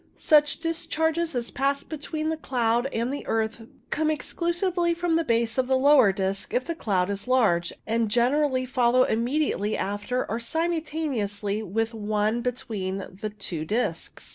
Such 0.15 0.61
discharges 0.61 1.35
as 1.35 1.51
pass 1.51 1.83
between 1.83 2.29
the 2.29 2.35
cloud 2.35 2.87
and 2.87 3.13
the 3.13 3.23
earth 3.27 3.67
come 3.91 4.09
exclusively 4.09 4.95
from 4.95 5.15
the 5.15 5.23
base 5.23 5.59
of 5.59 5.67
the 5.67 5.77
lower 5.77 6.11
disc 6.11 6.55
if 6.55 6.65
the 6.65 6.73
cloud 6.73 7.11
is 7.11 7.27
large, 7.27 7.71
and 7.85 8.09
generally 8.09 8.65
follow 8.65 9.03
immediately 9.03 9.77
after 9.77 10.25
or 10.27 10.39
simultaneously 10.39 11.61
with 11.61 11.93
one 11.93 12.41
between 12.41 13.15
the 13.21 13.29
two 13.29 13.63
discs. 13.63 14.29